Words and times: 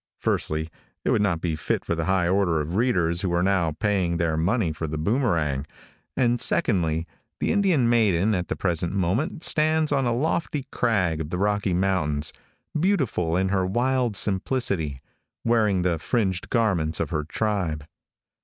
Firstly, 0.17 0.71
it 1.05 1.11
would 1.11 1.21
not 1.21 1.41
be 1.41 1.55
fit 1.55 1.85
for 1.85 1.93
the 1.93 2.05
high 2.05 2.27
order 2.27 2.59
of 2.59 2.73
readers 2.73 3.21
who 3.21 3.31
are 3.33 3.43
now 3.43 3.73
paying 3.73 4.17
their 4.17 4.35
money 4.35 4.71
for 4.71 4.87
The 4.87 4.97
Boomerang; 4.97 5.67
and 6.17 6.41
secondly, 6.41 7.05
the 7.39 7.51
Indian 7.51 7.87
maiden 7.87 8.33
at 8.33 8.47
the 8.47 8.55
present 8.55 8.93
moment 8.93 9.43
stands 9.43 9.91
on 9.91 10.07
a 10.07 10.11
lofty 10.11 10.65
crag 10.71 11.21
of 11.21 11.29
the 11.29 11.37
Rocky 11.37 11.75
mountains, 11.75 12.33
beautiful 12.79 13.37
in 13.37 13.49
her 13.49 13.63
wild 13.63 14.17
simplicity, 14.17 15.03
wearing 15.43 15.83
the 15.83 15.99
fringed 15.99 16.49
garments 16.49 16.99
of 16.99 17.11
her 17.11 17.23
tribe. 17.23 17.85